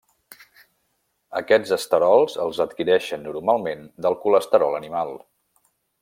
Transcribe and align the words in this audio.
Aquests 1.41 1.73
esterols 1.77 2.37
els 2.47 2.61
adquireixen 2.67 3.25
normalment 3.29 3.83
del 4.07 4.17
colesterol 4.27 4.79
animal. 4.83 5.13